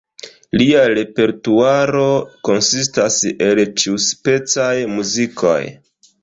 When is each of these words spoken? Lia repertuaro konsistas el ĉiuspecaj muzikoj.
Lia 0.59 0.79
repertuaro 0.99 2.05
konsistas 2.49 3.19
el 3.49 3.63
ĉiuspecaj 3.83 4.73
muzikoj. 4.97 5.57